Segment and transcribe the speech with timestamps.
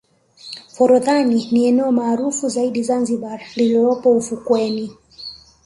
[0.75, 4.97] forodhani ni eneo maarufu zaidi zanzibar lililopo ufukweni